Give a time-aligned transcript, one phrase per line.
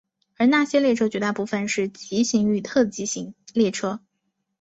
[0.39, 3.05] 而那些列车绝大部分是急行与特急
[3.53, 4.01] 列车。